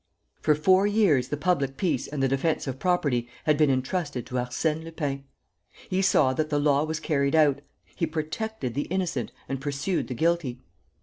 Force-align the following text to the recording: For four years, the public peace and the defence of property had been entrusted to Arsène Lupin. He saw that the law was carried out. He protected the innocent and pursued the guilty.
For 0.41 0.55
four 0.55 0.87
years, 0.87 1.27
the 1.27 1.37
public 1.37 1.77
peace 1.77 2.07
and 2.07 2.23
the 2.23 2.27
defence 2.27 2.65
of 2.65 2.79
property 2.79 3.29
had 3.43 3.55
been 3.55 3.69
entrusted 3.69 4.25
to 4.25 4.33
Arsène 4.33 4.83
Lupin. 4.83 5.25
He 5.89 6.01
saw 6.01 6.33
that 6.33 6.49
the 6.49 6.57
law 6.57 6.83
was 6.83 6.99
carried 6.99 7.35
out. 7.35 7.61
He 7.85 8.07
protected 8.07 8.73
the 8.73 8.87
innocent 8.89 9.31
and 9.47 9.61
pursued 9.61 10.07
the 10.07 10.15
guilty. 10.15 10.59